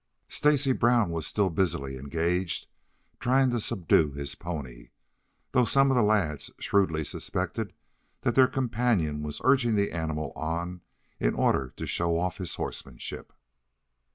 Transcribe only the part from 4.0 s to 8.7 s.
his pony, though some of the lads shrewdly suspected that their